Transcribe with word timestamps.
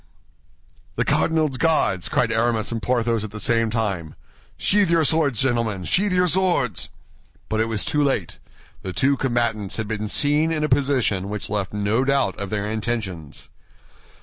"The 0.95 1.05
cardinal's 1.05 1.57
Guards!" 1.59 2.09
cried 2.09 2.31
Aramis 2.31 2.71
and 2.71 2.81
Porthos 2.81 3.23
at 3.23 3.29
the 3.29 3.39
same 3.39 3.69
time. 3.69 4.15
"Sheathe 4.57 4.89
your 4.89 5.05
swords, 5.05 5.39
gentlemen, 5.39 5.83
sheathe 5.83 6.11
your 6.11 6.27
swords!" 6.27 6.89
But 7.49 7.59
it 7.59 7.65
was 7.67 7.85
too 7.85 8.01
late. 8.03 8.39
The 8.81 8.93
two 8.93 9.15
combatants 9.15 9.77
had 9.77 9.87
been 9.87 10.07
seen 10.07 10.51
in 10.51 10.63
a 10.63 10.67
position 10.69 11.29
which 11.29 11.51
left 11.51 11.71
no 11.71 12.03
doubt 12.03 12.35
of 12.39 12.49
their 12.49 12.65
intentions. 12.65 13.49